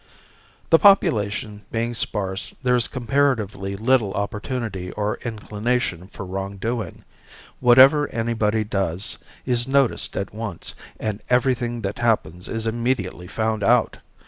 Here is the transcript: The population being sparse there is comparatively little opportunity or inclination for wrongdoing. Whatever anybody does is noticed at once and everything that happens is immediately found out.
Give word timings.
The 0.71 0.79
population 0.79 1.61
being 1.69 1.93
sparse 1.93 2.55
there 2.63 2.75
is 2.75 2.87
comparatively 2.87 3.75
little 3.75 4.15
opportunity 4.15 4.91
or 4.93 5.19
inclination 5.23 6.07
for 6.07 6.25
wrongdoing. 6.25 7.03
Whatever 7.59 8.07
anybody 8.07 8.63
does 8.63 9.19
is 9.45 9.67
noticed 9.67 10.17
at 10.17 10.33
once 10.33 10.73
and 10.99 11.21
everything 11.29 11.81
that 11.81 11.99
happens 11.99 12.47
is 12.49 12.65
immediately 12.65 13.27
found 13.27 13.63
out. 13.63 13.99